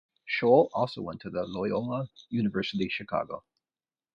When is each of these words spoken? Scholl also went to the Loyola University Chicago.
Scholl 0.27 0.69
also 0.73 1.03
went 1.03 1.21
to 1.21 1.29
the 1.29 1.45
Loyola 1.45 2.09
University 2.29 2.89
Chicago. 2.89 3.43